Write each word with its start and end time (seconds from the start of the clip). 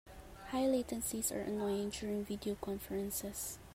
High 0.47 0.63
latencies 0.65 1.31
are 1.31 1.41
annoying 1.41 1.91
during 1.91 2.25
video 2.25 2.55
conferences. 2.55 3.59